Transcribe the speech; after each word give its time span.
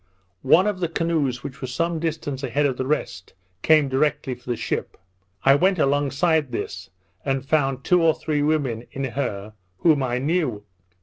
One 0.41 0.65
of 0.65 0.79
the 0.79 0.87
canoes, 0.87 1.43
which 1.43 1.61
was 1.61 1.71
some 1.71 1.99
distance 1.99 2.41
ahead 2.41 2.65
of 2.65 2.75
the 2.77 2.87
rest, 2.87 3.33
came 3.61 3.87
directly 3.87 4.33
for 4.33 4.49
the 4.49 4.55
ship. 4.57 4.97
I 5.45 5.53
went 5.53 5.77
alongside 5.77 6.51
this, 6.51 6.89
and 7.23 7.45
found 7.45 7.83
two 7.83 8.01
or 8.01 8.15
three 8.15 8.41
women 8.41 8.87
in 8.93 9.03
her 9.03 9.53
whom 9.81 10.01
I 10.01 10.17
knew. 10.17 10.63